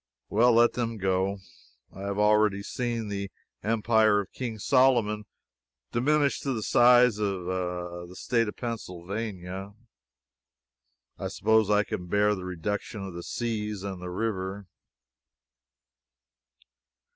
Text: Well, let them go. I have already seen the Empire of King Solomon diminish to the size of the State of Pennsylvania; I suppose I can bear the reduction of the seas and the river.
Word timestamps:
Well, 0.29 0.53
let 0.53 0.73
them 0.73 0.97
go. 0.97 1.37
I 1.93 2.01
have 2.01 2.17
already 2.17 2.63
seen 2.63 3.07
the 3.07 3.29
Empire 3.61 4.19
of 4.21 4.31
King 4.31 4.57
Solomon 4.57 5.27
diminish 5.91 6.39
to 6.39 6.53
the 6.53 6.63
size 6.63 7.19
of 7.19 7.45
the 7.45 8.15
State 8.15 8.47
of 8.47 8.55
Pennsylvania; 8.57 9.75
I 11.19 11.27
suppose 11.27 11.69
I 11.69 11.83
can 11.83 12.07
bear 12.07 12.33
the 12.33 12.45
reduction 12.45 13.03
of 13.05 13.13
the 13.13 13.21
seas 13.21 13.83
and 13.83 14.01
the 14.01 14.09
river. 14.09 14.65